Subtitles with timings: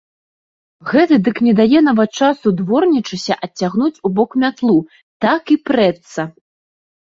[0.93, 4.77] Гэты дык не дае нават часу дворнічысе адцягнуць убок мятлу,
[5.29, 6.31] так і прэцца.